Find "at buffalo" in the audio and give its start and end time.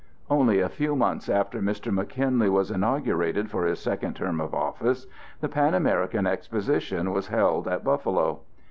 7.67-8.39